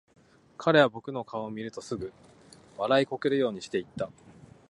[0.57, 2.11] 彼は僕の顔を見るとすぐ、
[2.75, 4.09] 笑いこけるようにして言った。